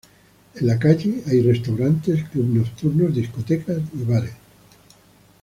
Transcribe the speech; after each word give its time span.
En 0.55 0.65
la 0.65 0.79
calle 0.79 1.21
hay 1.27 1.41
restaurantes, 1.43 2.23
clubes 2.29 2.49
nocturnos, 2.49 3.13
discotecas 3.13 3.83
y 3.93 4.03
bares. 4.03 4.33